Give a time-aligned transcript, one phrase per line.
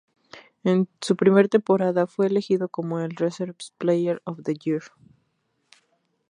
[0.63, 4.81] En su primera temporada, fue elegido como el Reserves Player of the Year.